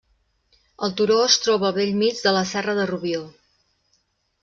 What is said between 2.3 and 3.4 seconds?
la Serra de Rubió.